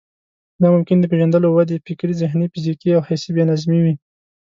[0.61, 3.93] دا ممکن د پېژندلو، ودې، فکري، ذهني، فزيکي او يا حسي بې نظمي وي.